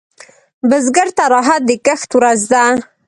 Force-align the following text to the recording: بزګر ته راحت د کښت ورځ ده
بزګر 0.69 1.07
ته 1.17 1.23
راحت 1.33 1.61
د 1.65 1.71
کښت 1.85 2.09
ورځ 2.17 2.41
ده 2.51 2.63